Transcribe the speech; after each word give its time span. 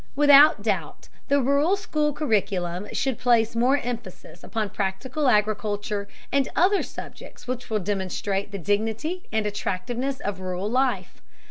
Without 0.15 0.63
doubt 0.63 1.09
the 1.27 1.39
rural 1.39 1.75
school 1.77 2.11
curriculum 2.11 2.87
should 2.91 3.19
place 3.19 3.55
more 3.55 3.77
emphasis 3.77 4.43
upon 4.43 4.71
practical 4.71 5.27
agriculture 5.29 6.07
and 6.31 6.49
other 6.55 6.81
subjects 6.81 7.47
which 7.47 7.69
will 7.69 7.77
demonstrate 7.77 8.51
the 8.51 8.57
dignity 8.57 9.27
and 9.31 9.45
attractiveness 9.45 10.19
of 10.21 10.39
rural 10.39 10.71
life. 10.71 11.21